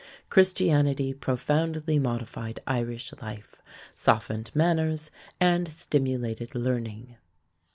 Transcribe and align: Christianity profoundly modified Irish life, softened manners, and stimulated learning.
Christianity 0.31 1.13
profoundly 1.13 1.99
modified 1.99 2.59
Irish 2.65 3.13
life, 3.21 3.61
softened 3.93 4.49
manners, 4.55 5.11
and 5.39 5.67
stimulated 5.67 6.55
learning. 6.55 7.17